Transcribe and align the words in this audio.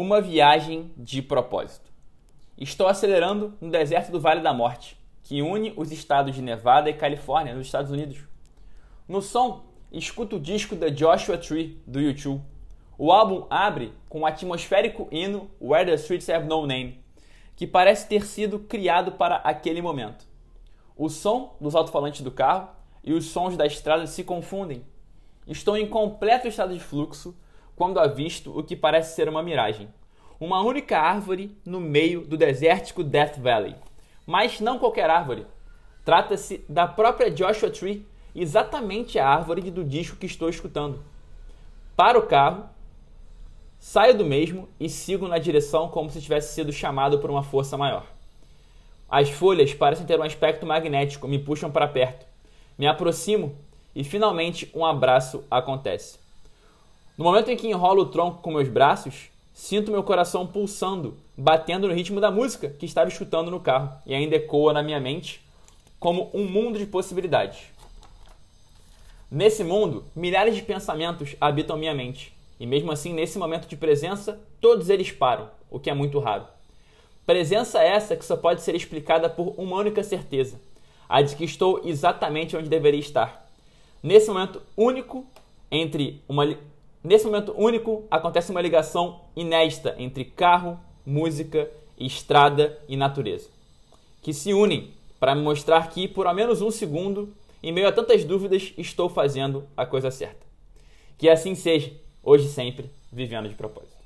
Uma 0.00 0.20
viagem 0.20 0.92
de 0.96 1.20
propósito. 1.20 1.90
Estou 2.56 2.86
acelerando 2.86 3.58
no 3.60 3.68
deserto 3.68 4.12
do 4.12 4.20
Vale 4.20 4.40
da 4.40 4.54
Morte, 4.54 4.96
que 5.24 5.42
une 5.42 5.72
os 5.76 5.90
estados 5.90 6.36
de 6.36 6.40
Nevada 6.40 6.88
e 6.88 6.94
Califórnia, 6.94 7.52
nos 7.52 7.66
Estados 7.66 7.90
Unidos. 7.90 8.20
No 9.08 9.20
som, 9.20 9.64
escuto 9.90 10.36
o 10.36 10.40
disco 10.40 10.76
da 10.76 10.88
Joshua 10.88 11.36
Tree, 11.36 11.82
do 11.84 12.00
YouTube. 12.00 12.40
O 12.96 13.10
álbum 13.10 13.44
abre 13.50 13.92
com 14.08 14.20
o 14.20 14.26
atmosférico 14.26 15.08
hino 15.10 15.50
Where 15.60 15.90
the 15.90 15.94
Streets 15.96 16.30
Have 16.30 16.46
No 16.46 16.64
Name, 16.64 17.02
que 17.56 17.66
parece 17.66 18.08
ter 18.08 18.24
sido 18.24 18.60
criado 18.60 19.10
para 19.10 19.38
aquele 19.38 19.82
momento. 19.82 20.24
O 20.96 21.08
som 21.08 21.56
dos 21.60 21.74
alto-falantes 21.74 22.20
do 22.20 22.30
carro 22.30 22.68
e 23.02 23.12
os 23.12 23.24
sons 23.24 23.56
da 23.56 23.66
estrada 23.66 24.06
se 24.06 24.22
confundem. 24.22 24.84
Estou 25.44 25.76
em 25.76 25.88
completo 25.88 26.46
estado 26.46 26.72
de 26.72 26.78
fluxo 26.78 27.36
quando 27.78 28.00
avisto 28.00 28.58
o 28.58 28.62
que 28.62 28.74
parece 28.74 29.14
ser 29.14 29.28
uma 29.28 29.42
miragem. 29.42 29.88
Uma 30.40 30.60
única 30.60 30.98
árvore 30.98 31.56
no 31.64 31.80
meio 31.80 32.22
do 32.22 32.36
desértico 32.36 33.04
Death 33.04 33.38
Valley. 33.38 33.76
Mas 34.26 34.60
não 34.60 34.80
qualquer 34.80 35.08
árvore. 35.08 35.46
Trata-se 36.04 36.64
da 36.68 36.88
própria 36.88 37.30
Joshua 37.30 37.70
Tree, 37.70 38.04
exatamente 38.34 39.18
a 39.18 39.28
árvore 39.28 39.70
do 39.70 39.84
disco 39.84 40.16
que 40.16 40.26
estou 40.26 40.48
escutando. 40.48 41.02
Para 41.96 42.18
o 42.18 42.26
carro, 42.26 42.68
saio 43.78 44.18
do 44.18 44.24
mesmo 44.24 44.68
e 44.80 44.88
sigo 44.88 45.28
na 45.28 45.38
direção 45.38 45.88
como 45.88 46.10
se 46.10 46.20
tivesse 46.20 46.54
sido 46.54 46.72
chamado 46.72 47.20
por 47.20 47.30
uma 47.30 47.44
força 47.44 47.76
maior. 47.76 48.06
As 49.08 49.30
folhas 49.30 49.72
parecem 49.72 50.04
ter 50.04 50.18
um 50.18 50.24
aspecto 50.24 50.66
magnético, 50.66 51.28
me 51.28 51.38
puxam 51.38 51.70
para 51.70 51.86
perto. 51.86 52.26
Me 52.76 52.86
aproximo 52.86 53.54
e 53.94 54.02
finalmente 54.02 54.70
um 54.74 54.84
abraço 54.84 55.44
acontece. 55.48 56.27
No 57.18 57.24
momento 57.24 57.50
em 57.50 57.56
que 57.56 57.66
enrolo 57.66 58.02
o 58.02 58.06
tronco 58.06 58.40
com 58.40 58.52
meus 58.52 58.68
braços, 58.68 59.28
sinto 59.52 59.90
meu 59.90 60.04
coração 60.04 60.46
pulsando, 60.46 61.18
batendo 61.36 61.88
no 61.88 61.92
ritmo 61.92 62.20
da 62.20 62.30
música 62.30 62.68
que 62.68 62.86
estava 62.86 63.10
escutando 63.10 63.50
no 63.50 63.58
carro 63.58 63.92
e 64.06 64.14
ainda 64.14 64.36
ecoa 64.36 64.72
na 64.72 64.84
minha 64.84 65.00
mente 65.00 65.44
como 65.98 66.30
um 66.32 66.44
mundo 66.44 66.78
de 66.78 66.86
possibilidades. 66.86 67.58
Nesse 69.28 69.64
mundo, 69.64 70.04
milhares 70.14 70.54
de 70.54 70.62
pensamentos 70.62 71.34
habitam 71.40 71.76
minha 71.76 71.92
mente, 71.92 72.32
e 72.60 72.64
mesmo 72.64 72.92
assim, 72.92 73.12
nesse 73.12 73.36
momento 73.36 73.66
de 73.66 73.76
presença, 73.76 74.40
todos 74.60 74.88
eles 74.88 75.10
param, 75.10 75.50
o 75.68 75.80
que 75.80 75.90
é 75.90 75.94
muito 75.94 76.20
raro. 76.20 76.46
Presença 77.26 77.82
essa 77.82 78.14
que 78.14 78.24
só 78.24 78.36
pode 78.36 78.62
ser 78.62 78.76
explicada 78.76 79.28
por 79.28 79.54
uma 79.58 79.76
única 79.76 80.04
certeza, 80.04 80.60
a 81.08 81.20
de 81.20 81.34
que 81.34 81.44
estou 81.44 81.82
exatamente 81.84 82.56
onde 82.56 82.68
deveria 82.68 83.00
estar. 83.00 83.44
Nesse 84.00 84.28
momento 84.28 84.62
único 84.76 85.26
entre 85.68 86.22
uma 86.28 86.56
Nesse 87.08 87.24
momento 87.24 87.54
único, 87.56 88.04
acontece 88.10 88.50
uma 88.50 88.60
ligação 88.60 89.22
inédita 89.34 89.94
entre 89.98 90.26
carro, 90.26 90.78
música, 91.06 91.70
estrada 91.98 92.78
e 92.86 92.98
natureza, 92.98 93.48
que 94.20 94.34
se 94.34 94.52
unem 94.52 94.92
para 95.18 95.34
me 95.34 95.40
mostrar 95.40 95.88
que, 95.88 96.06
por 96.06 96.26
ao 96.26 96.34
menos 96.34 96.60
um 96.60 96.70
segundo, 96.70 97.32
em 97.62 97.72
meio 97.72 97.88
a 97.88 97.92
tantas 97.92 98.24
dúvidas, 98.24 98.74
estou 98.76 99.08
fazendo 99.08 99.66
a 99.74 99.86
coisa 99.86 100.10
certa. 100.10 100.44
Que 101.16 101.30
assim 101.30 101.54
seja, 101.54 101.90
hoje 102.22 102.44
e 102.44 102.50
sempre, 102.50 102.90
vivendo 103.10 103.48
de 103.48 103.54
propósito. 103.54 103.97